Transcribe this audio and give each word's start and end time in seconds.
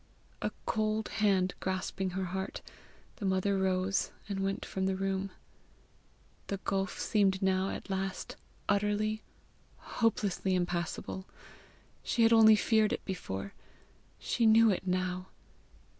A 0.41 0.49
cold 0.65 1.09
hand 1.09 1.53
grasping 1.59 2.09
her 2.17 2.25
heart, 2.25 2.63
the 3.17 3.25
mother 3.27 3.55
rose, 3.55 4.11
and 4.27 4.39
went 4.39 4.65
from 4.65 4.87
the 4.87 4.95
room. 4.95 5.29
The 6.47 6.57
gulf 6.57 6.97
seemed 6.99 7.43
now 7.43 7.69
at 7.69 7.87
last 7.87 8.35
utterly, 8.67 9.21
hopelessly 9.77 10.55
impassable! 10.55 11.27
She 12.01 12.23
had 12.23 12.33
only 12.33 12.55
feared 12.55 12.91
it 12.93 13.05
before; 13.05 13.53
she 14.17 14.47
knew 14.47 14.71
it 14.71 14.87
now! 14.87 15.27